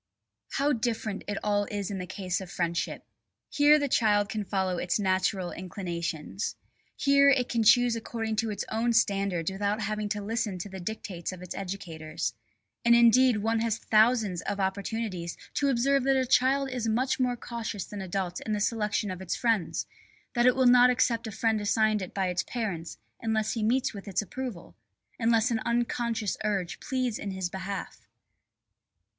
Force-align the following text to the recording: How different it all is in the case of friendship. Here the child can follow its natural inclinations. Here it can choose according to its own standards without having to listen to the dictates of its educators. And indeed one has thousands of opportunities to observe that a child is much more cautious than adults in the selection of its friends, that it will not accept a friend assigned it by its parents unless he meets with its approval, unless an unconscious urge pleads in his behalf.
How 0.53 0.73
different 0.73 1.23
it 1.27 1.37
all 1.43 1.65
is 1.65 1.91
in 1.91 1.99
the 1.99 2.07
case 2.07 2.41
of 2.41 2.49
friendship. 2.49 3.05
Here 3.51 3.77
the 3.77 3.87
child 3.87 4.29
can 4.29 4.43
follow 4.43 4.79
its 4.79 4.99
natural 4.99 5.51
inclinations. 5.51 6.55
Here 6.97 7.29
it 7.29 7.49
can 7.49 7.61
choose 7.61 7.95
according 7.95 8.37
to 8.37 8.49
its 8.49 8.65
own 8.71 8.93
standards 8.93 9.51
without 9.51 9.81
having 9.81 10.09
to 10.09 10.23
listen 10.23 10.57
to 10.57 10.69
the 10.69 10.79
dictates 10.79 11.31
of 11.31 11.43
its 11.43 11.53
educators. 11.53 12.33
And 12.83 12.95
indeed 12.95 13.43
one 13.43 13.59
has 13.59 13.77
thousands 13.77 14.41
of 14.41 14.59
opportunities 14.59 15.37
to 15.53 15.69
observe 15.69 16.03
that 16.05 16.15
a 16.17 16.25
child 16.25 16.71
is 16.71 16.87
much 16.87 17.19
more 17.19 17.37
cautious 17.37 17.85
than 17.85 18.01
adults 18.01 18.39
in 18.39 18.53
the 18.53 18.59
selection 18.59 19.11
of 19.11 19.21
its 19.21 19.35
friends, 19.35 19.85
that 20.33 20.47
it 20.47 20.55
will 20.55 20.65
not 20.65 20.89
accept 20.89 21.27
a 21.27 21.31
friend 21.31 21.61
assigned 21.61 22.01
it 22.01 22.11
by 22.11 22.27
its 22.29 22.41
parents 22.41 22.97
unless 23.21 23.53
he 23.53 23.61
meets 23.61 23.93
with 23.93 24.07
its 24.07 24.23
approval, 24.23 24.75
unless 25.19 25.51
an 25.51 25.59
unconscious 25.59 26.37
urge 26.43 26.79
pleads 26.79 27.19
in 27.19 27.29
his 27.29 27.51
behalf. 27.51 28.07